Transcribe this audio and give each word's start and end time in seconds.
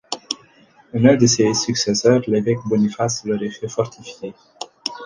L'un 0.93 1.15
de 1.15 1.27
ses 1.27 1.53
successeurs, 1.53 2.23
l'évêque 2.25 2.57
Boniface 2.65 3.23
l'aurait 3.23 3.51
fait 3.51 3.67
fortifier. 3.69 4.33